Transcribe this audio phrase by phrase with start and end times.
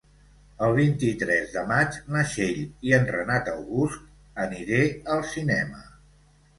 [0.67, 4.13] El vint-i-tres de maig na Txell i en Renat August
[4.49, 4.85] aniré
[5.17, 5.89] al cinema.